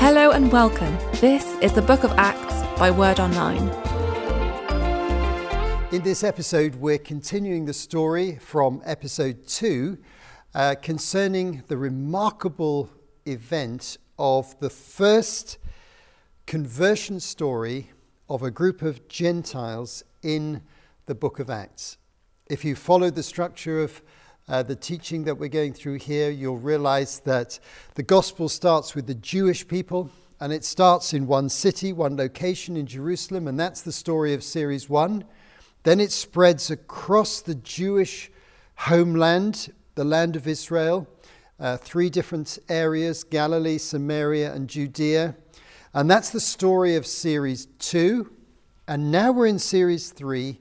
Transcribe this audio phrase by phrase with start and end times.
[0.00, 0.96] Hello and welcome.
[1.20, 3.68] This is the Book of Acts by Word Online.
[5.92, 9.98] In this episode, we're continuing the story from episode two
[10.54, 12.88] uh, concerning the remarkable
[13.26, 15.58] event of the first
[16.46, 17.90] conversion story
[18.26, 20.62] of a group of Gentiles in
[21.04, 21.98] the book of Acts.
[22.48, 24.00] If you follow the structure of
[24.48, 27.58] uh, the teaching that we're going through here, you'll realize that
[27.94, 32.76] the gospel starts with the Jewish people and it starts in one city, one location
[32.76, 35.24] in Jerusalem, and that's the story of series one.
[35.82, 38.30] Then it spreads across the Jewish
[38.74, 41.06] homeland, the land of Israel,
[41.58, 45.36] uh, three different areas Galilee, Samaria, and Judea.
[45.92, 48.32] And that's the story of series two.
[48.88, 50.58] And now we're in series three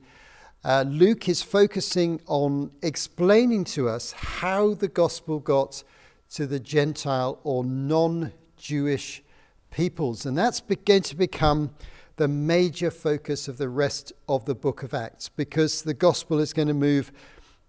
[0.63, 5.83] uh, Luke is focusing on explaining to us how the gospel got
[6.31, 9.23] to the Gentile or non Jewish
[9.71, 10.25] peoples.
[10.25, 11.71] And that's going to become
[12.17, 16.51] the major focus of the rest of the book of Acts because the gospel is
[16.51, 17.13] going to move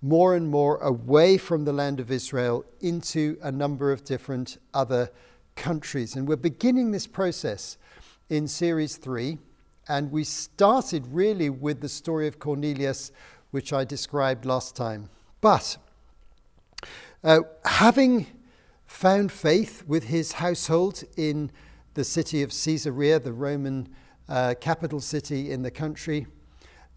[0.02, 5.10] more and more away from the land of Israel into a number of different other
[5.54, 6.16] countries.
[6.16, 7.78] And we're beginning this process
[8.28, 9.38] in series three.
[9.88, 13.12] And we started really with the story of Cornelius,
[13.50, 15.08] which I described last time.
[15.40, 15.76] But
[17.24, 18.26] uh, having
[18.86, 21.50] found faith with his household in
[21.94, 23.88] the city of Caesarea, the Roman
[24.28, 26.26] uh, capital city in the country,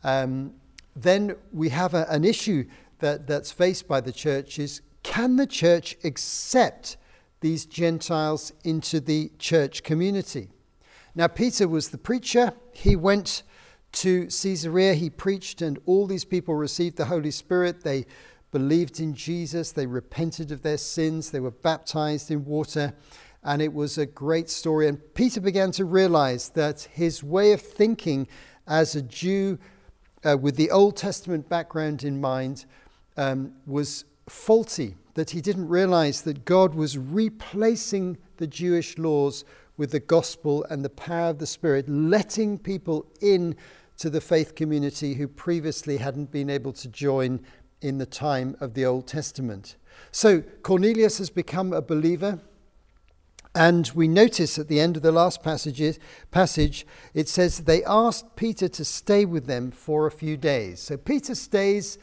[0.04, 0.54] um,
[0.96, 2.66] then we have a, an issue
[3.00, 6.98] that, that's faced by the church is can the church accept
[7.42, 10.50] these Gentiles into the church community?
[11.16, 12.54] Now, Peter was the preacher.
[12.72, 13.44] He went
[13.94, 17.84] to Caesarea, he preached, and all these people received the Holy Spirit.
[17.84, 18.06] They
[18.52, 22.94] believed in Jesus, they repented of their sins, they were baptized in water,
[23.44, 24.88] and it was a great story.
[24.88, 28.28] And Peter began to realize that his way of thinking
[28.68, 29.60] as a Jew
[30.24, 32.66] uh, with the Old Testament background in mind
[33.18, 39.44] um, was faulty, that he didn't realize that God was replacing the Jewish laws
[39.78, 43.56] with the gospel and the power of the Spirit, letting people in
[43.98, 47.40] to the faith community who previously hadn't been able to join
[47.82, 49.76] in the time of the Old Testament.
[50.12, 52.40] So Cornelius has become a believer.
[53.56, 56.00] And we notice at the end of the last passage,
[56.32, 60.80] passage, it says they asked Peter to stay with them for a few days.
[60.80, 62.00] So Peter stays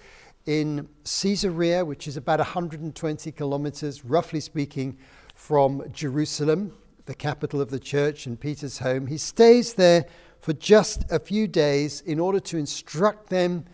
[0.47, 4.97] in Caesarea, which is about 120 kilometers, roughly speaking,
[5.35, 6.73] from Jerusalem
[7.11, 9.09] the capital of the church and Peter's home.
[9.09, 10.07] He stays there
[10.39, 13.65] for just a few days in order to instruct them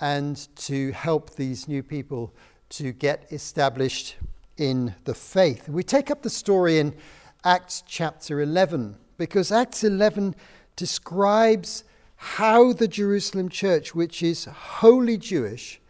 [0.00, 2.34] and to help these new people
[2.70, 4.16] to get established
[4.56, 5.68] in the faith.
[5.68, 6.96] We take up the story in
[7.44, 10.34] Acts chapter 11 because Acts 11
[10.74, 11.84] describes
[12.16, 15.80] how the Jerusalem church, which is wholly Jewish,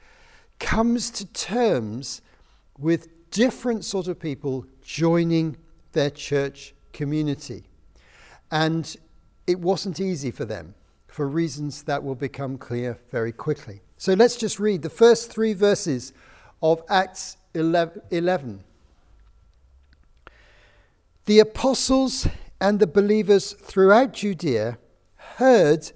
[0.58, 2.20] comes to terms
[2.78, 5.56] with different sort of people joining
[5.92, 7.64] their church community.
[8.50, 8.96] And
[9.46, 10.74] it wasn't easy for them
[11.06, 13.82] for reasons that will become clear very quickly.
[13.96, 16.12] So let's just read the first three verses
[16.62, 18.64] of Acts 11.
[21.26, 22.28] The apostles
[22.60, 24.78] and the believers throughout Judea
[25.36, 25.92] heard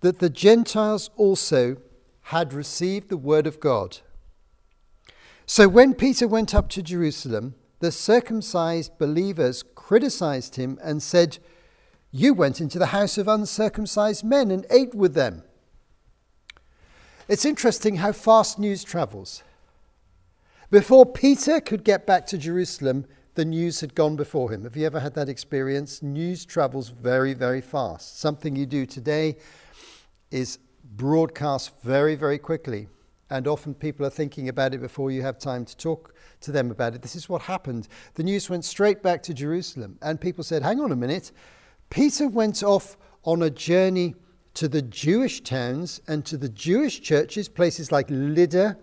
[0.00, 1.76] that the Gentiles also
[2.22, 3.98] had received the word of God.
[5.46, 11.38] So when Peter went up to Jerusalem, the circumcised believers criticized him and said,
[12.10, 15.44] You went into the house of uncircumcised men and ate with them.
[17.28, 19.44] It's interesting how fast news travels.
[20.72, 24.64] Before Peter could get back to Jerusalem, the news had gone before him.
[24.64, 26.02] Have you ever had that experience?
[26.02, 28.18] News travels very, very fast.
[28.18, 29.36] Something you do today
[30.32, 30.58] is
[30.96, 32.88] broadcast very, very quickly.
[33.30, 36.70] And often people are thinking about it before you have time to talk to them
[36.70, 37.02] about it.
[37.02, 37.88] This is what happened.
[38.14, 41.32] The news went straight back to Jerusalem, and people said, Hang on a minute.
[41.90, 44.14] Peter went off on a journey
[44.54, 48.76] to the Jewish towns and to the Jewish churches, places like Lydda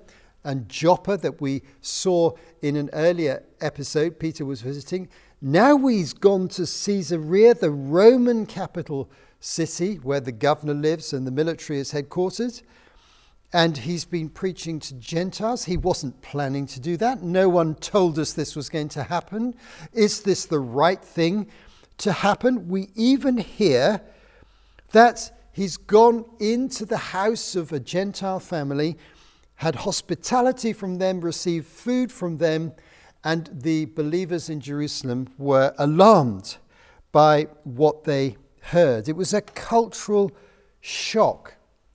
[0.44, 5.10] and Joppa that we saw in an earlier episode, Peter was visiting.
[5.42, 9.10] Now he's gone to Caesarea, the Roman capital
[9.40, 12.62] city where the governor lives and the military is headquartered
[13.54, 15.66] and he's been preaching to Gentiles.
[15.66, 17.22] He wasn't planning to do that.
[17.22, 19.54] No one told us this was going to happen.
[19.94, 21.48] Is this the right thing
[22.00, 22.68] to happen?
[22.68, 24.02] We even hear
[24.92, 28.98] that he's gone into the house of a Gentile family,
[29.56, 32.74] had hospitality from them, received food from them,
[33.24, 36.58] and the believers in Jerusalem were alarmed
[37.12, 39.08] by what they heard.
[39.08, 40.32] It was a cultural
[40.82, 41.54] shock.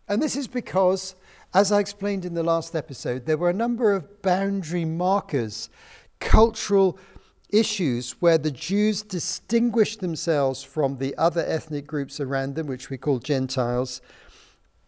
[0.09, 1.17] And this is because,
[1.55, 5.71] as I explained in the last episode, there were a number of boundary markers,
[6.21, 6.99] cultural
[7.49, 12.99] issues where the Jews distinguished themselves from the other ethnic groups around them, which we
[12.99, 14.03] call Gentiles,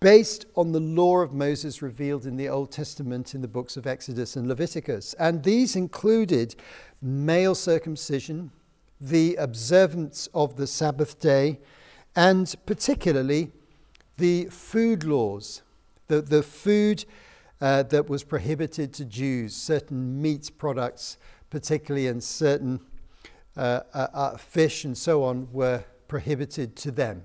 [0.00, 3.86] based on the law of Moses revealed in the Old Testament in the books of
[3.86, 5.14] Exodus and Leviticus.
[5.14, 6.54] And these included
[7.00, 8.50] male circumcision,
[9.00, 11.58] the observance of the Sabbath day,
[12.14, 13.50] and particularly
[14.18, 15.62] the food laws,
[16.10, 17.04] the, the food
[17.60, 21.16] uh, that was prohibited to Jews, certain meat products,
[21.50, 22.80] particularly, and certain
[23.56, 27.24] uh, uh, uh, fish and so on were prohibited to them.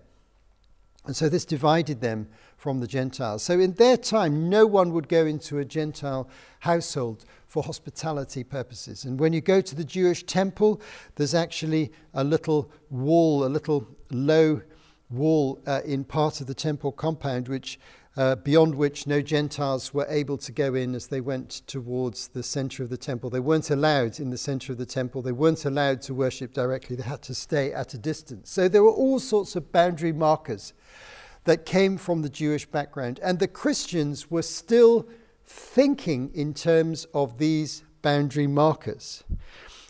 [1.06, 2.28] And so this divided them
[2.58, 3.42] from the Gentiles.
[3.42, 6.30] So in their time, no one would go into a Gentile
[6.60, 9.06] household for hospitality purposes.
[9.06, 10.80] And when you go to the Jewish temple,
[11.16, 14.62] there's actually a little wall, a little low
[15.10, 17.80] wall uh, in part of the temple compound, which
[18.18, 22.44] uh, beyond which no Gentiles were able to go in as they went towards the
[22.44, 23.30] center of the temple.
[23.30, 25.22] They weren't allowed in the center of the temple.
[25.22, 26.96] They weren't allowed to worship directly.
[26.96, 28.50] They had to stay at a distance.
[28.50, 30.74] So there were all sorts of boundary markers
[31.44, 33.20] that came from the Jewish background.
[33.22, 35.08] And the Christians were still
[35.46, 39.24] thinking in terms of these boundary markers.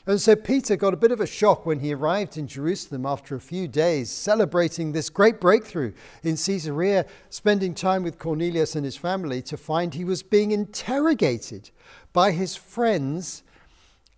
[0.08, 3.36] And so Peter got a bit of a shock when he arrived in Jerusalem after
[3.36, 8.98] a few days celebrating this great breakthrough in Caesarea, spending time with Cornelius and his
[8.98, 11.72] family to find he was being interrogated
[12.14, 13.42] by his friends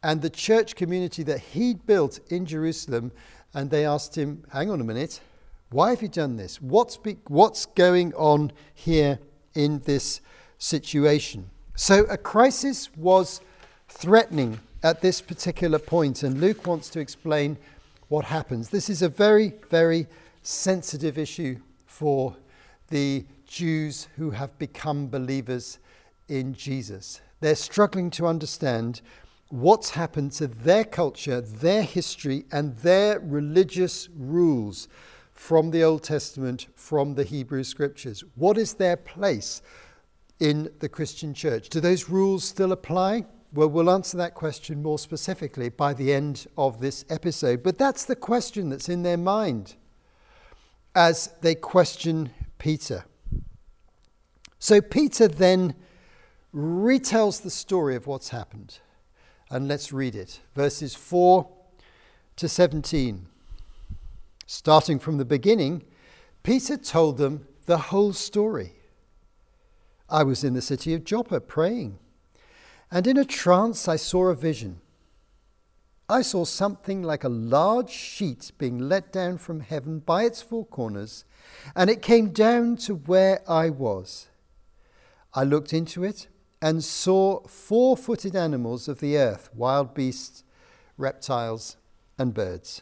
[0.04, 3.14] and the church community that he'd built in Jerusalem.
[3.54, 5.22] And they asked him, Hang on a minute,
[5.70, 6.62] why have you done this?
[6.62, 9.20] What's, be- what's going on here
[9.54, 10.20] in this
[10.58, 11.50] situation?
[11.76, 13.40] So a crisis was
[13.88, 17.58] threatening at this particular point, and Luke wants to explain
[18.10, 18.70] what happens.
[18.70, 20.08] This is a very, very
[20.44, 22.36] sensitive issue for
[22.90, 25.80] the Jews who have become believers
[26.28, 27.22] in Jesus.
[27.40, 29.02] They're struggling to understand
[29.50, 34.88] what's happened to their culture, their history, and their religious rules
[35.34, 38.24] from the Old Testament, from the Hebrew Scriptures.
[38.36, 39.62] What is their place
[40.40, 41.70] in the Christian church?
[41.70, 43.26] Do those rules still apply?
[43.54, 47.64] Well, we'll answer that question more specifically by the end of this episode.
[47.64, 49.76] But that's the question that's in their mind
[50.94, 53.06] as they question Peter.
[54.60, 55.76] So Peter then
[56.54, 58.80] retells the story of what's happened.
[59.50, 61.48] And let's read it verses 4
[62.36, 63.28] to 17.
[64.46, 65.84] Starting from the beginning,
[66.44, 68.74] Peter told them the whole story.
[70.10, 72.00] I was in the city of Joppa praying
[72.92, 74.80] and in a trance, I saw a vision.
[76.10, 80.66] I saw something like a large sheet being let down from heaven by its four
[80.66, 81.26] corners,
[81.76, 84.30] and it came down to where I was.
[85.34, 86.28] I looked into it
[86.62, 90.44] and saw four footed animals of the earth, wild beasts,
[90.98, 91.76] reptiles,
[92.18, 92.82] and birds.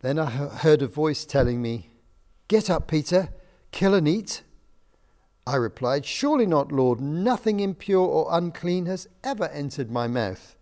[0.00, 1.90] Then I heard a voice telling me,
[2.46, 3.30] Get up, Peter,
[3.72, 4.42] kill and eat.
[5.48, 7.00] I replied, Surely not, Lord.
[7.00, 10.54] Nothing impure or unclean has ever entered my mouth.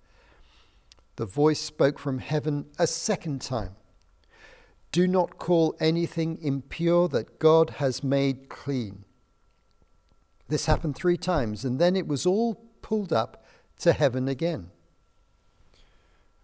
[1.16, 3.74] The voice spoke from heaven a second time
[4.92, 9.04] Do not call anything impure that God has made clean.
[10.46, 13.44] This happened three times, and then it was all pulled up
[13.80, 14.70] to heaven again.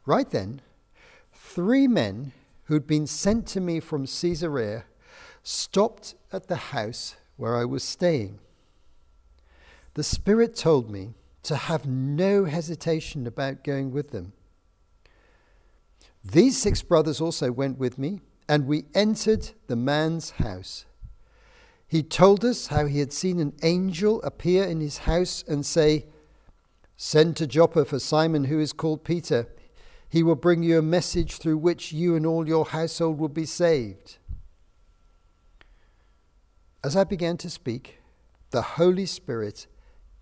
[0.05, 0.63] Right then,
[1.33, 2.33] three men
[2.65, 4.83] who'd been sent to me from Caesarea
[5.45, 8.39] stopped at the house where I was staying.
[9.95, 14.33] The Spirit told me to have no hesitation about going with them.
[16.25, 20.87] These six brothers also went with me, and we entered the man's house.
[21.87, 26.07] He told us how he had seen an angel appear in his house and say,
[26.97, 29.49] Send to Joppa for Simon, who is called Peter.
[30.09, 33.45] He will bring you a message through which you and all your household will be
[33.45, 34.19] saved.
[36.85, 38.01] As I began to speak,
[38.51, 39.67] the Holy Spirit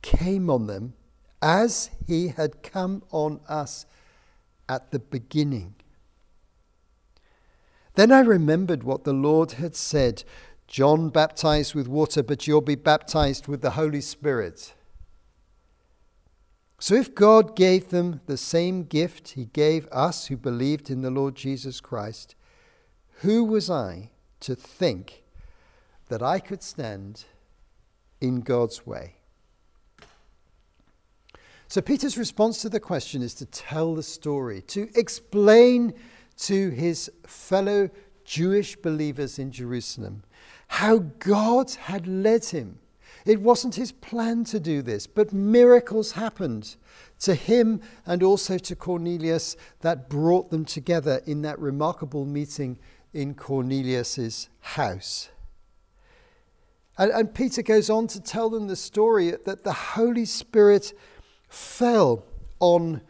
[0.02, 0.95] came on them
[1.40, 3.87] as he had come on us
[4.69, 5.75] at the beginning.
[7.95, 10.23] Then I remembered what the Lord had said
[10.67, 14.75] John baptized with water, but you'll be baptized with the Holy Spirit.
[16.79, 21.11] So, if God gave them the same gift he gave us who believed in the
[21.11, 22.37] Lord Jesus Christ,
[23.17, 25.25] who was I to think
[26.11, 27.25] that I could stand
[28.21, 29.14] in God's way.
[31.69, 35.95] So, Peter's response to the question is to tell the story, to explain
[36.38, 37.88] to his fellow
[38.25, 40.25] Jewish believers in Jerusalem
[40.67, 42.81] how God had led him.
[43.25, 46.75] It wasn't his plan to do this, but miracles happened
[47.21, 52.79] to him and also to Cornelius that brought them together in that remarkable meeting
[53.12, 55.29] in Cornelius's house.
[57.00, 60.92] And, and, Peter goes on to tell them the story that the Holy Spirit
[61.49, 62.26] fell
[62.59, 63.00] on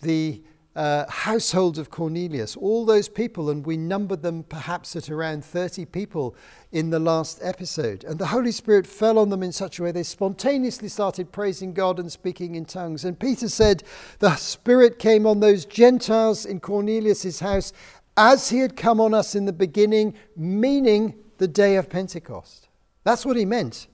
[0.00, 0.42] the
[0.74, 5.84] uh, household of Cornelius, all those people, and we numbered them perhaps at around 30
[5.84, 6.34] people
[6.72, 8.02] in the last episode.
[8.04, 11.74] And the Holy Spirit fell on them in such a way they spontaneously started praising
[11.74, 13.04] God and speaking in tongues.
[13.04, 13.84] And Peter said,
[14.20, 17.74] The Spirit came on those Gentiles in Cornelius' house
[18.16, 22.63] as he had come on us in the beginning, meaning the day of Pentecost.
[23.04, 23.86] That's what he meant.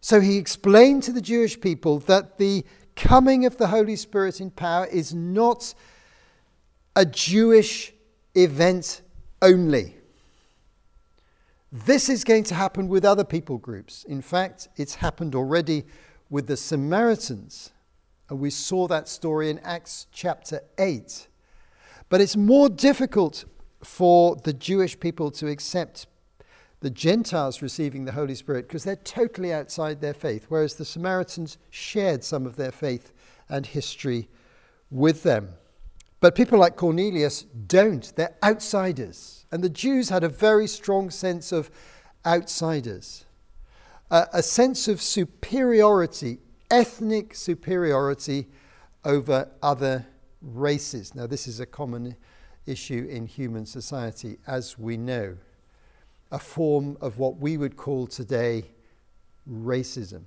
[0.00, 2.64] So he explained to the Jewish people that the
[2.96, 5.74] coming of the Holy Spirit in power is not
[6.96, 7.92] a Jewish
[8.34, 9.02] event
[9.40, 9.96] only.
[11.70, 14.04] This is going to happen with other people groups.
[14.04, 15.84] In fact, it's happened already
[16.28, 17.70] with the Samaritans.
[18.28, 21.28] And we saw that story in Acts chapter 8.
[22.08, 23.44] But it's more difficult
[23.82, 26.06] for the Jewish people to accept
[26.82, 31.56] the Gentiles receiving the Holy Spirit because they're totally outside their faith, whereas the Samaritans
[31.70, 33.12] shared some of their faith
[33.48, 34.28] and history
[34.90, 35.50] with them.
[36.20, 39.46] But people like Cornelius don't, they're outsiders.
[39.52, 41.70] And the Jews had a very strong sense of
[42.26, 43.26] outsiders,
[44.10, 48.48] a, a sense of superiority, ethnic superiority
[49.04, 50.04] over other
[50.40, 51.14] races.
[51.14, 52.16] Now, this is a common
[52.66, 55.36] issue in human society, as we know
[56.32, 58.64] a form of what we would call today
[59.48, 60.22] racism.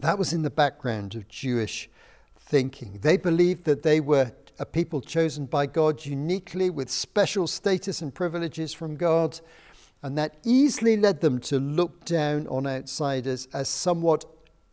[0.00, 1.90] That was in the background of Jewish
[2.36, 2.98] thinking.
[3.02, 8.12] They believed that they were a people chosen by God uniquely with special status and
[8.12, 9.38] privileges from God,
[10.02, 14.24] and that easily led them to look down on outsiders as somewhat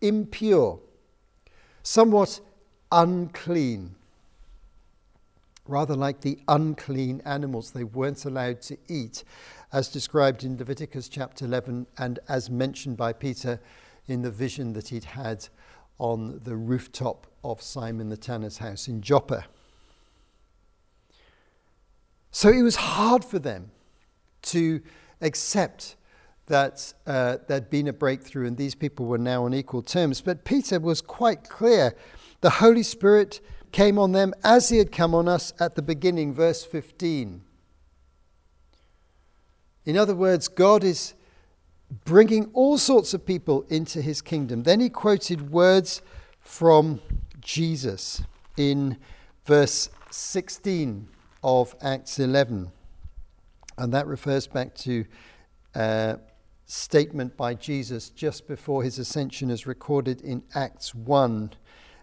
[0.01, 0.79] impure,
[1.83, 2.39] somewhat
[2.91, 3.95] unclean,
[5.67, 9.23] rather like the unclean animals they weren't allowed to eat
[9.71, 13.59] as described in Leviticus chapter 11 and as mentioned by Peter
[14.07, 15.47] in the vision that he'd had
[15.97, 19.45] on the rooftop of Simon the tanner's house in Joppa.
[22.31, 23.71] So it was hard for them
[24.43, 24.81] to
[25.21, 25.95] accept
[26.47, 30.21] that uh, there'd been a breakthrough and these people were now on equal terms.
[30.21, 31.95] But Peter was quite clear.
[32.41, 33.39] The Holy Spirit
[33.71, 37.41] came on them as he had come on us at the beginning, verse 15.
[39.85, 41.13] In other words, God is
[42.03, 44.63] bringing all sorts of people into his kingdom.
[44.63, 46.01] Then he quoted words
[46.39, 47.01] from
[47.39, 48.23] Jesus
[48.57, 48.97] in
[49.45, 51.07] verse 16
[51.43, 52.71] of Acts 11.
[53.77, 55.05] And that refers back to
[55.75, 56.17] a
[56.65, 61.51] statement by Jesus just before his ascension, as recorded in Acts 1,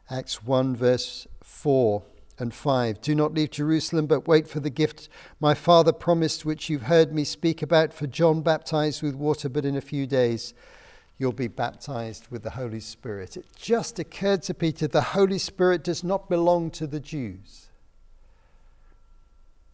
[0.08, 2.02] Acts 1, verse 4
[2.38, 3.00] and 5.
[3.00, 5.08] Do not leave Jerusalem, but wait for the gift
[5.40, 7.92] my Father promised, which you've heard me speak about.
[7.92, 10.54] For John baptized with water, but in a few days
[11.18, 13.36] you'll be baptized with the Holy Spirit.
[13.36, 17.68] It just occurred to Peter the Holy Spirit does not belong to the Jews.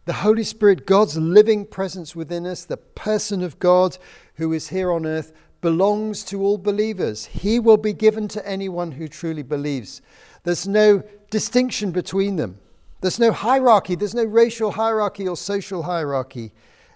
[0.05, 3.97] The Holy Spirit, God's living presence within us, the person of God
[4.35, 7.25] who is here on earth, belongs to all believers.
[7.25, 10.01] He will be given to anyone who truly believes.
[10.43, 12.59] There's no distinction between them.
[13.01, 16.51] There's no hierarchy, there's no racial hierarchy or social hierarchy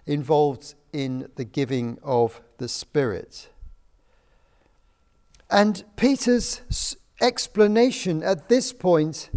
[0.05, 3.49] involved in the giving of the Spirit.
[5.49, 9.29] And Peter's explanation at this point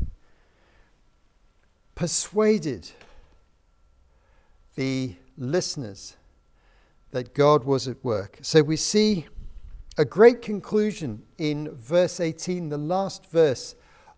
[1.95, 2.91] persuaded
[4.75, 6.17] the listeners
[7.13, 8.39] that God was at work.
[8.43, 9.27] So we see
[9.97, 13.75] a great conclusion in verse 18, the last verse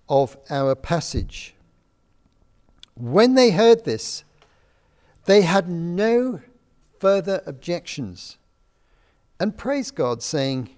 [0.09, 1.55] of our passage.
[2.95, 4.25] When they heard this,
[5.27, 6.41] they had no
[6.99, 8.39] further objections
[9.41, 10.71] and praised God, saying,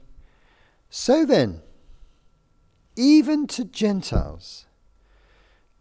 [0.91, 1.63] So then,
[2.97, 4.67] even to Gentiles,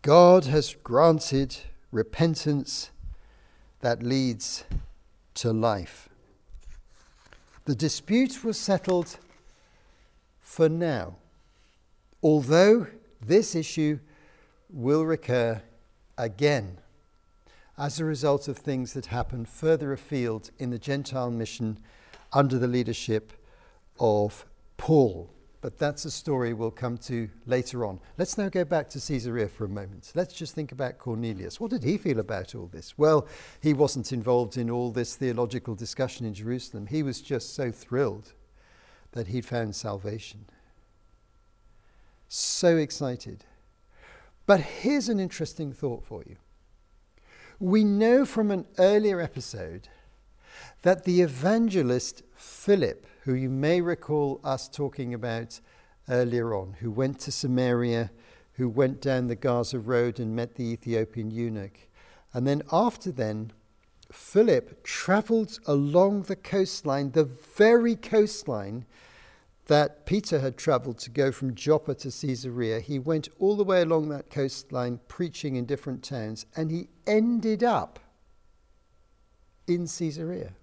[0.02, 1.58] God has granted
[1.92, 2.92] repentance
[3.82, 4.64] that leads
[5.36, 6.08] to life.
[7.66, 9.18] The dispute was settled
[10.40, 11.18] for now,
[12.24, 12.88] although
[13.22, 14.00] this issue
[14.70, 15.62] will recur
[16.18, 16.78] again
[17.78, 21.80] as a result of things that happen further afield in the Gentile mission
[22.34, 23.34] under the leadership
[24.00, 24.46] of
[24.78, 25.30] Paul.
[25.62, 28.00] but that's a story we'll come to later on.
[28.18, 30.12] Let's now go back to Caesarea for a moment.
[30.16, 31.60] Let's just think about Cornelius.
[31.60, 32.98] What did he feel about all this?
[32.98, 33.28] Well,
[33.62, 36.88] he wasn't involved in all this theological discussion in Jerusalem.
[36.88, 38.34] He was just so thrilled
[39.12, 40.46] that he'd found salvation.
[42.32, 43.44] So excited.
[44.46, 46.36] But here's an interesting thought for you.
[47.60, 49.90] We know from an earlier episode
[50.84, 55.60] that the evangelist Philip, who you may recall us talking about
[56.08, 58.12] earlier on, who went to Samaria,
[58.54, 61.80] who went down the Gaza road and met the Ethiopian eunuch,
[62.34, 63.52] and then after then,
[64.12, 68.86] Philip traveled along the coastline, the very coastline
[69.70, 72.80] that Peter had traveled to go from Joppa to Caesarea.
[72.80, 77.64] He went all the way along that coastline preaching in different towns, and he ended
[77.64, 78.00] up
[79.68, 80.54] in Caesarea.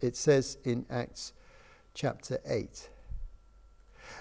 [0.00, 1.32] It says in Acts
[1.94, 2.90] chapter 8.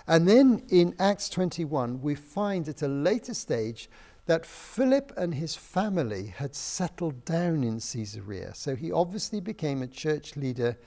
[0.07, 3.89] And then in Acts 21, we find at a later stage
[4.27, 8.55] that Philip and his family had settled down in Caesarea.
[8.55, 10.77] So he obviously became a church leader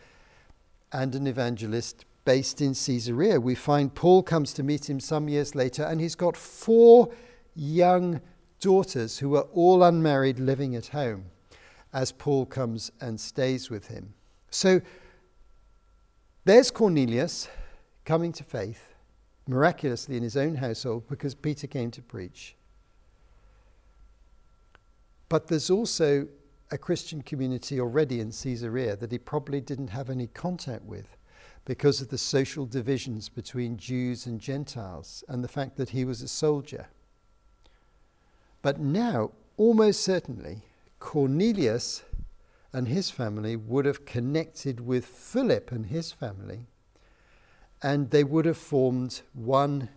[0.91, 3.41] and an evangelist based in Caesarea.
[3.41, 7.09] We find Paul comes to meet him some years later, and he's got four
[7.57, 8.21] young
[8.61, 11.25] daughters who are all unmarried living at home
[11.95, 14.13] as Paul comes and stays with him.
[14.51, 14.83] So
[16.45, 17.49] there's Cornelius
[18.05, 18.93] coming to faith
[19.47, 22.57] miraculously in his own household because Peter came to preach.
[25.31, 26.29] But there's also
[26.71, 31.18] a Christian community already in Caesarea that he probably didn't have any contact with
[31.69, 36.23] because of the social divisions between Jews and Gentiles and the fact that he was
[36.23, 36.87] a soldier.
[38.63, 40.63] But now, almost certainly,
[40.99, 42.05] Cornelius
[42.73, 46.61] and his family would have connected with Philip and his family,
[47.83, 49.91] and they would have formed one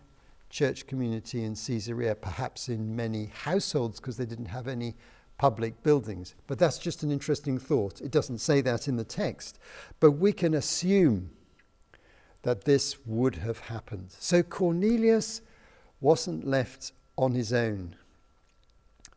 [0.49, 4.93] church community in Caesarea, perhaps in many households because they didn't have any
[5.37, 6.35] public buildings.
[6.47, 8.01] But that's just an interesting thought.
[8.01, 9.57] It doesn't say that in the text,
[10.01, 11.29] but we can assume
[12.43, 14.11] that this would have happened.
[14.19, 15.41] So Cornelius
[15.99, 17.95] wasn't left on his own.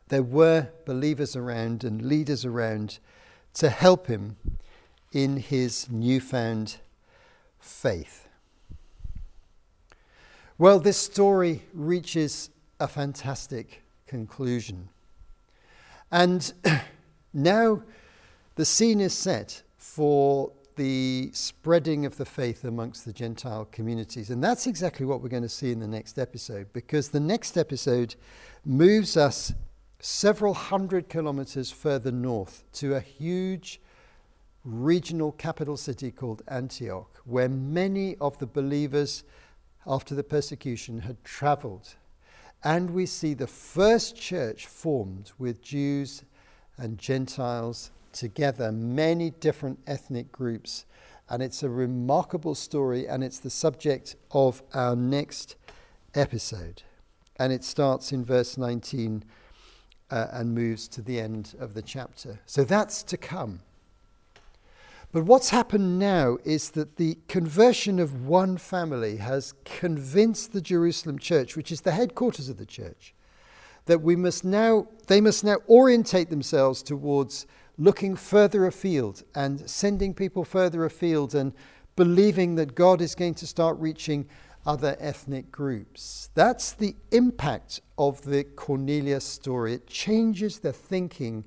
[0.09, 2.99] There were believers around and leaders around
[3.55, 4.37] to help him
[5.11, 6.77] in his newfound
[7.59, 8.27] faith.
[10.57, 14.89] Well, this story reaches a fantastic conclusion.
[16.11, 16.53] And
[17.33, 17.81] now
[18.55, 24.29] the scene is set for the spreading of the faith amongst the Gentile communities.
[24.29, 27.57] And that's exactly what we're going to see in the next episode, because the next
[27.57, 28.15] episode
[28.65, 29.53] moves us
[29.99, 33.79] several hundred kilometers further north to a huge
[34.63, 39.23] regional capital city called Antioch, where many of the believers
[39.87, 41.95] after the persecution had traveled.
[42.63, 46.23] And we see the first church formed with Jews
[46.77, 50.85] and Gentiles together many different ethnic groups.
[51.29, 55.55] And it's a remarkable story, and it's the subject of our next
[56.15, 56.83] episode.
[57.37, 59.23] And it starts in verse 19
[60.09, 62.39] uh, and moves to the end of the chapter.
[62.45, 63.59] So that's to come.
[65.11, 71.19] But what's happened now is that the conversion of one family has convinced the Jerusalem
[71.19, 73.13] church, which is the headquarters of the church,
[73.85, 80.13] that we must now, they must now orientate themselves towards looking further afield and sending
[80.13, 81.53] people further afield and
[81.95, 84.27] believing that God is going to start reaching
[84.65, 86.29] other ethnic groups.
[86.33, 89.73] That's the impact of the Cornelius story.
[89.73, 91.45] It changes the thinking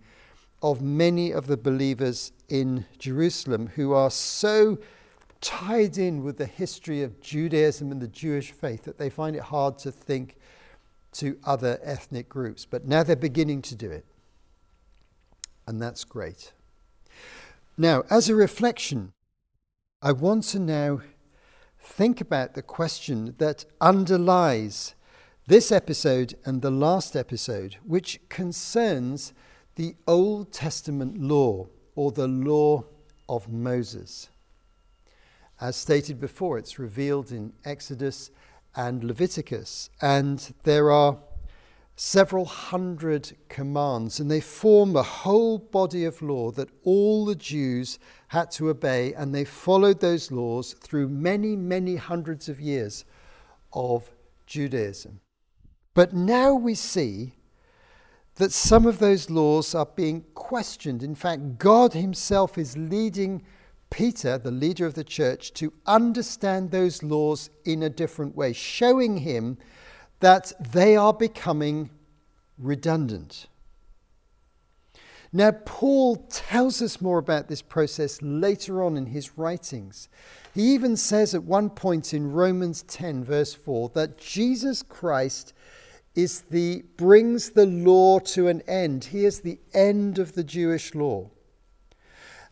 [0.63, 4.79] of many of the believers in Jerusalem who are so
[5.41, 9.43] tied in with the history of Judaism and the Jewish faith that they find it
[9.43, 10.37] hard to think
[11.13, 12.65] to other ethnic groups.
[12.65, 14.05] But now they're beginning to do it
[15.69, 16.55] and that's great.
[17.77, 19.13] Now, as a reflection,
[20.01, 21.03] I want to now
[21.79, 24.95] think about the question that underlies
[25.47, 29.35] this episode and the last episode, which concerns
[29.77, 32.85] the Old Testament law or the law
[33.29, 34.31] of Moses.
[35.61, 38.31] As stated before, it's revealed in Exodus
[38.75, 41.19] and Leviticus, and there are
[42.01, 47.99] several hundred commands, and they form a whole body of law that all the Jews
[48.29, 53.05] had to obey, and they followed those laws through many, many hundreds of years
[53.73, 54.11] of
[54.47, 55.19] Judaism.
[55.93, 57.35] But now we see
[58.37, 61.03] that some of those laws are being questioned.
[61.03, 63.43] In fact, God Himself is leading
[63.91, 69.19] Peter, the leader of the church, to understand those laws in a different way, showing
[69.19, 69.59] him
[70.21, 71.91] that they are becoming
[72.59, 73.47] redundant.
[75.33, 80.09] Now, Paul tells us more about this process later on in his writings.
[80.55, 85.53] He even says at one point in Romans 10, verse 4, that Jesus Christ
[86.15, 89.05] is the, brings the law to an end.
[89.05, 91.31] He is the end of the Jewish law.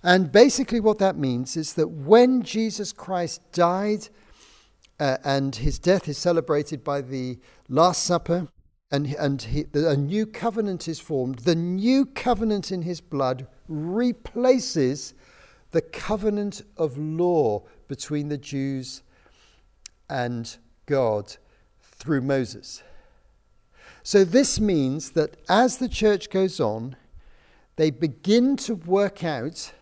[0.02, 4.08] And basically, what that means is that when Jesus Christ died
[4.98, 8.48] uh, and his death is celebrated by the Last Supper,
[8.90, 15.14] and, and he, a new covenant is formed, the new covenant in his blood replaces
[15.72, 19.02] the covenant of law between the Jews
[20.08, 20.56] and
[20.86, 21.36] God
[21.80, 22.82] through Moses.
[24.02, 26.96] So, this means that as the church goes on,
[27.74, 29.72] they begin to work out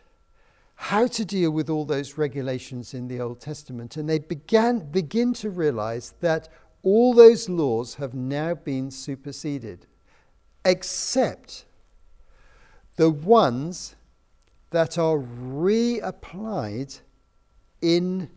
[0.85, 3.97] how to deal with all those regulations in the Old Testament.
[3.97, 6.51] And they began, begin to realize that
[6.83, 9.87] all those laws have now been superseded,
[10.62, 11.64] except
[12.97, 13.97] the ones
[14.73, 17.01] that are reapplied
[17.81, 18.29] in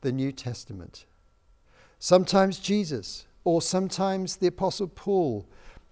[0.00, 1.06] the New Testament.
[2.00, 5.46] Sometimes Jesus, or sometimes the Apostle Paul,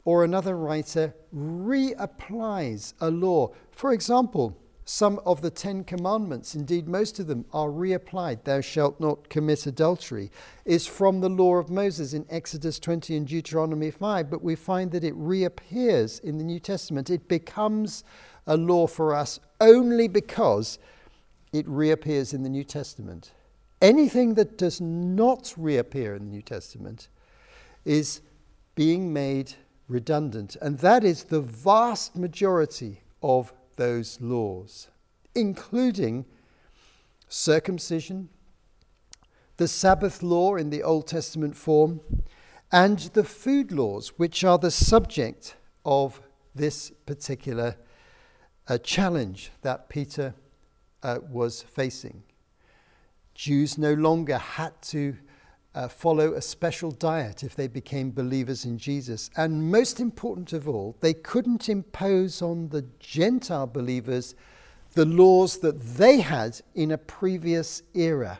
[0.04, 3.52] or another writer reapplies a law.
[3.70, 8.44] For example, some of the Ten Commandments, indeed most of them, are reapplied.
[8.44, 10.30] Thou shalt not commit adultery,
[10.64, 14.92] is from the law of Moses in Exodus 20 and Deuteronomy 5, but we find
[14.92, 17.10] that it reappears in the New Testament.
[17.10, 18.04] It becomes
[18.46, 20.78] a law for us only because
[21.52, 23.32] it reappears in the New Testament.
[23.82, 27.08] Anything that does not reappear in the New Testament
[27.84, 28.20] is
[28.76, 29.54] being made
[29.88, 34.88] redundant, and that is the vast majority of those laws,
[35.34, 36.24] including
[37.28, 38.28] circumcision,
[39.56, 42.00] the Sabbath law in the Old Testament form,
[42.72, 46.20] and the food laws, which are the subject of
[46.54, 47.76] this particular
[48.68, 50.34] uh, challenge that Peter
[51.02, 52.22] uh, was facing.
[53.34, 55.16] Jews no longer had to
[55.76, 59.28] uh, follow a special diet if they became believers in Jesus.
[59.36, 64.34] And most important of all, they couldn't impose on the Gentile believers
[64.94, 68.38] the laws that they had in a previous era.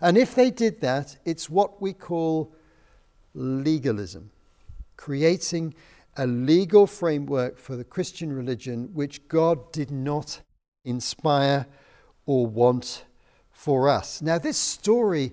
[0.00, 2.52] And if they did that, it's what we call
[3.34, 4.32] legalism,
[4.96, 5.74] creating
[6.16, 10.40] a legal framework for the Christian religion which God did not
[10.84, 11.66] inspire
[12.26, 13.04] or want
[13.52, 14.20] for us.
[14.20, 15.32] Now, this story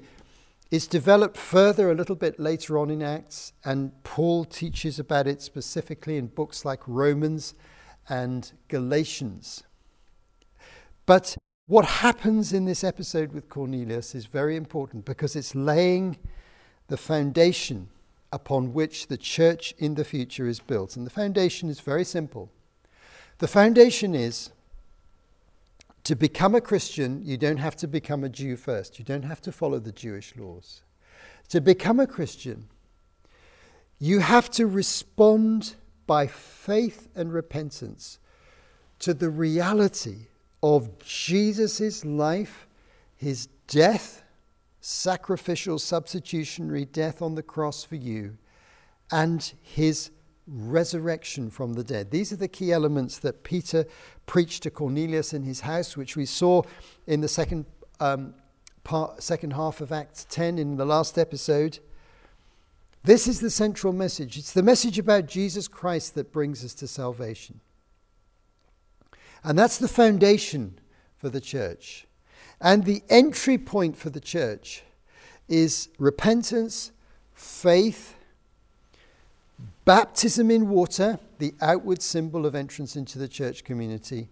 [0.72, 5.42] is developed further a little bit later on in Acts, and Paul teaches about it
[5.42, 7.56] specifically in books like Romans
[8.08, 9.64] and Galatians.
[11.06, 16.18] But what happens in this episode with Cornelius is very important because it's laying
[16.88, 17.90] the foundation
[18.32, 20.96] upon which the church in the future is built.
[20.96, 22.52] And the foundation is very simple.
[23.40, 24.52] The foundation is
[26.04, 29.00] to become a Christian, you don't have to become a Jew first.
[29.00, 30.82] You don't have to follow the Jewish laws.
[31.50, 32.68] To become a Christian,
[34.00, 35.76] you have to respond
[36.08, 38.20] by faith and repentance
[39.00, 40.28] to the reality
[40.64, 42.68] of Jesus' life,
[43.16, 44.24] his death,
[44.82, 48.38] sacrificial, substitutionary death on the cross for you,
[49.12, 50.12] and his
[50.50, 52.12] resurrection from the dead.
[52.12, 53.86] These are the key elements that Peter
[54.26, 56.64] preached to Cornelius in his house, which we saw
[57.08, 57.66] in the second,
[58.00, 58.34] um,
[58.84, 61.80] part, second half of Acts 10 in the last episode.
[63.04, 64.38] This is the central message.
[64.38, 67.62] It's the message about Jesus Christ that brings us to salvation.
[69.44, 70.80] And that's the foundation
[71.18, 72.08] for the church.
[72.60, 74.84] And the entry point for the church
[75.48, 76.92] is repentance,
[77.34, 78.16] faith,
[79.90, 84.30] baptism in water, the outward symbol of entrance into the church community,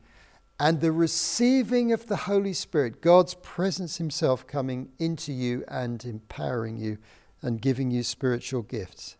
[0.60, 6.78] and the receiving of the Holy Spirit, God's presence Himself coming into you and empowering
[6.78, 7.00] you
[7.42, 9.18] and giving you spiritual gifts.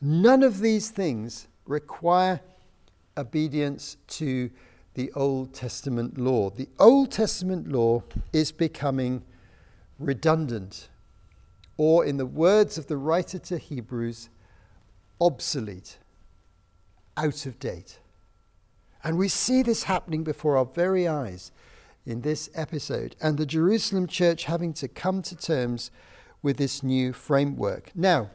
[0.00, 2.40] None of these things require
[3.16, 4.50] obedience to
[4.94, 6.50] the Old Testament law.
[6.50, 9.22] The Old Testament law is becoming
[10.00, 10.88] redundant,
[11.76, 14.28] or in the words of the writer to Hebrews,
[15.20, 15.98] obsolete,
[17.16, 17.98] out of date.
[19.04, 21.52] And we see this happening before our very eyes
[22.04, 25.90] in this episode, and the Jerusalem church having to come to terms
[26.42, 27.90] with this new framework.
[27.94, 28.30] Now,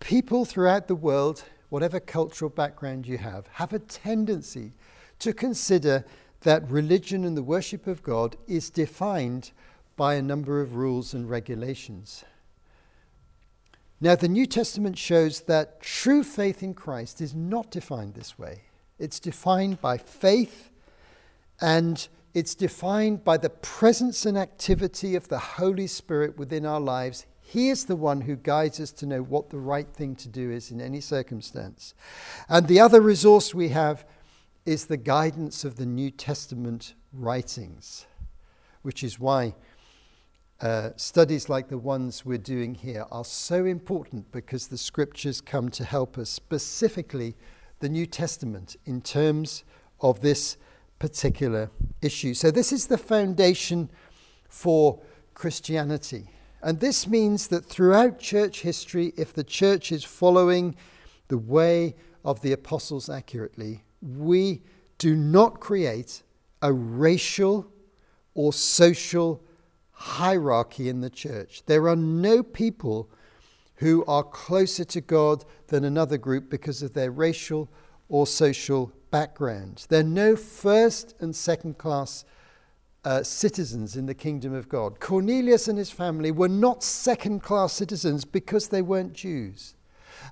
[0.00, 4.72] people throughout the world, whatever cultural background you have, have a tendency
[5.20, 6.04] to consider
[6.40, 9.52] that religion and the worship of God is defined
[9.96, 12.24] by a number of rules and regulations.
[14.00, 18.62] Now, the New Testament shows that true faith in Christ is not defined this way.
[18.98, 20.70] It's defined by faith
[21.60, 27.26] and it's defined by the presence and activity of the Holy Spirit within our lives.
[27.40, 30.50] He is the one who guides us to know what the right thing to do
[30.50, 31.92] is in any circumstance.
[32.48, 34.06] And the other resource we have
[34.64, 38.06] is the guidance of the New Testament writings,
[38.82, 39.54] which is why
[40.60, 45.70] uh, studies like the ones we're doing here are so important because the scriptures come
[45.70, 47.34] to help us, specifically
[47.78, 49.64] the New Testament, in terms
[50.00, 50.58] of this
[50.98, 51.70] particular
[52.02, 52.34] issue.
[52.34, 53.90] So, this is the foundation
[54.48, 55.00] for
[55.32, 56.28] Christianity.
[56.62, 60.76] And this means that throughout church history, if the church is following
[61.28, 64.60] the way of the apostles accurately, we
[64.98, 66.22] do not create
[66.60, 67.66] a racial
[68.34, 69.42] or social
[70.00, 71.62] hierarchy in the church.
[71.66, 73.10] There are no people
[73.76, 77.68] who are closer to God than another group because of their racial
[78.08, 79.84] or social background.
[79.90, 82.24] There are no first and second class
[83.04, 85.00] uh, citizens in the kingdom of God.
[85.00, 89.74] Cornelius and his family were not second class citizens because they weren't Jews.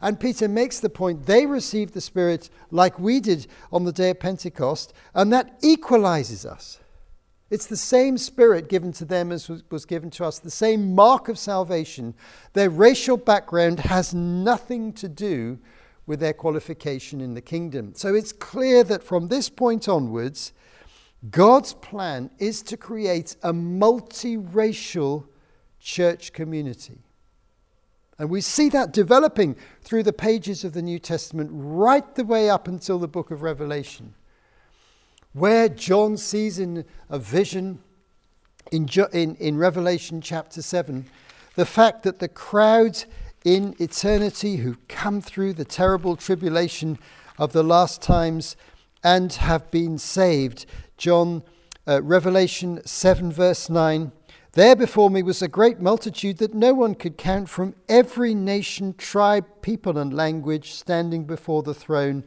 [0.00, 4.10] And Peter makes the point they received the Spirit like we did on the day
[4.10, 6.78] of Pentecost, and that equalizes us.
[7.50, 11.28] It's the same spirit given to them as was given to us, the same mark
[11.28, 12.14] of salvation.
[12.52, 15.58] Their racial background has nothing to do
[16.06, 17.92] with their qualification in the kingdom.
[17.94, 20.52] So it's clear that from this point onwards,
[21.30, 25.26] God's plan is to create a multiracial
[25.80, 26.98] church community.
[28.18, 32.50] And we see that developing through the pages of the New Testament right the way
[32.50, 34.14] up until the book of Revelation
[35.32, 37.80] where John sees in a vision
[38.72, 41.06] in, in, in Revelation chapter 7
[41.54, 43.06] the fact that the crowds
[43.44, 46.98] in eternity who come through the terrible tribulation
[47.38, 48.56] of the last times
[49.02, 50.66] and have been saved.
[50.96, 51.42] John,
[51.86, 54.12] uh, Revelation 7, verse 9.
[54.52, 58.94] There before me was a great multitude that no one could count from every nation,
[58.94, 62.24] tribe, people, and language standing before the throne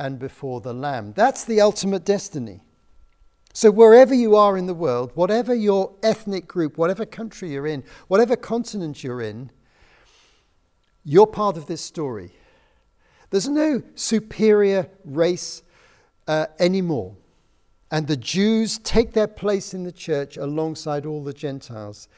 [0.00, 1.12] and before the Lamb.
[1.14, 2.62] That's the ultimate destiny.
[3.52, 7.84] So, wherever you are in the world, whatever your ethnic group, whatever country you're in,
[8.08, 9.50] whatever continent you're in,
[11.04, 12.32] you're part of this story.
[13.28, 15.62] There's no superior race
[16.26, 17.14] uh, anymore.
[17.90, 22.08] And the Jews take their place in the church alongside all the Gentiles.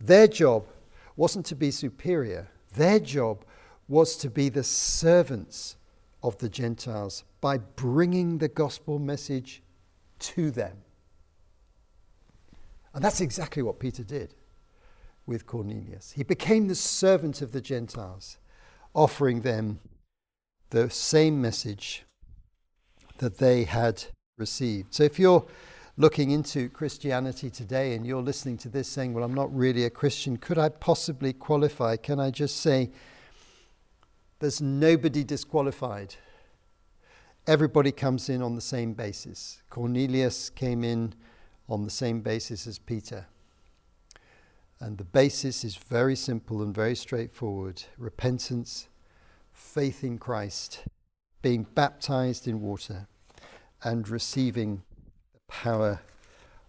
[0.00, 0.68] Their job
[1.16, 3.44] wasn't to be superior, their job
[3.88, 5.76] was to be the servants
[6.22, 9.62] of the Gentiles by bringing the gospel message
[10.20, 10.78] to them.
[12.94, 14.34] And that's exactly what Peter did
[15.26, 16.12] with Cornelius.
[16.12, 18.38] He became the servant of the Gentiles,
[18.94, 19.80] offering them
[20.70, 22.04] the same message
[23.18, 24.04] that they had
[24.38, 24.94] received.
[24.94, 25.44] So if you're
[25.96, 29.90] looking into Christianity today and you're listening to this saying, Well, I'm not really a
[29.90, 31.96] Christian, could I possibly qualify?
[31.96, 32.90] Can I just say,
[34.38, 36.14] there's nobody disqualified
[37.46, 39.62] everybody comes in on the same basis.
[39.68, 41.14] Cornelius came in
[41.68, 43.26] on the same basis as Peter.
[44.80, 48.88] And the basis is very simple and very straightforward repentance,
[49.52, 50.84] faith in Christ,
[51.40, 53.06] being baptized in water,
[53.84, 54.82] and receiving
[55.32, 56.00] the power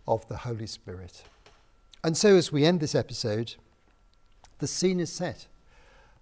[0.07, 1.23] of the Holy Spirit.
[2.03, 3.55] And so, as we end this episode,
[4.59, 5.47] the scene is set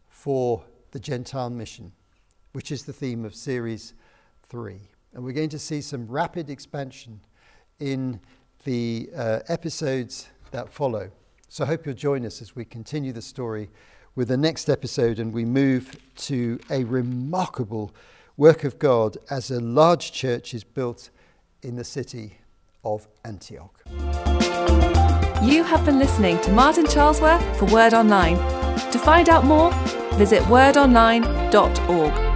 [0.10, 1.94] for the Gentile mission,
[2.52, 3.94] which is the theme of series
[4.52, 4.82] 3.
[5.14, 7.22] And we're going to see some rapid expansion
[7.80, 8.20] in
[8.66, 11.10] the uh, episodes that follow.
[11.48, 13.70] So I hope you'll join us as we continue the story
[14.14, 17.96] with the next episode and we move to a remarkable
[18.36, 21.12] work of God as a large church is built
[21.64, 22.36] in the city
[22.84, 23.82] of Antioch.
[25.42, 28.36] You have been listening to Martin Charlesworth for Word Online.
[28.92, 29.72] To find out more,
[30.16, 32.31] visit wordonline.org.